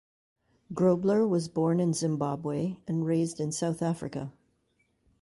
Grobler 0.73 1.29
was 1.29 1.47
born 1.47 1.79
in 1.79 1.93
Zimbabwe 1.93 2.77
and 2.87 3.05
raised 3.05 3.39
in 3.39 3.51
South 3.51 3.83
Africa. 3.83 4.33